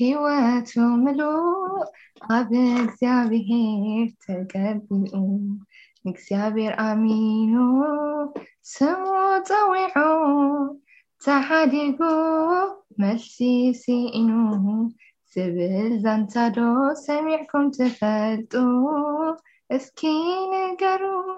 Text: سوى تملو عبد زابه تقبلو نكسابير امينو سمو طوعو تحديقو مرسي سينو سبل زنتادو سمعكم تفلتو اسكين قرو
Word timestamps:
سوى 0.00 0.42
تملو 0.72 1.34
عبد 2.30 2.52
زابه 3.00 3.50
تقبلو 4.26 5.40
نكسابير 6.06 6.72
امينو 6.90 7.66
سمو 8.62 9.20
طوعو 9.48 10.80
تحديقو 11.24 12.12
مرسي 12.98 13.72
سينو 13.72 14.90
سبل 15.32 15.98
زنتادو 16.04 16.94
سمعكم 17.06 17.70
تفلتو 17.70 18.68
اسكين 19.72 20.76
قرو 20.80 21.29